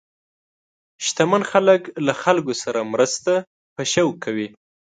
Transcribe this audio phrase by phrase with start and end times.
[1.05, 3.33] شتمن خلک له خلکو سره مرسته
[3.75, 4.47] په شوق کوي.